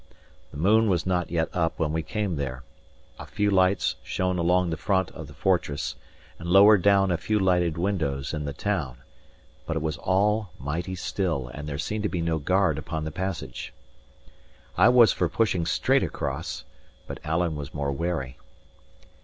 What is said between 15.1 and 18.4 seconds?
for pushing straight across; but Alan was more wary.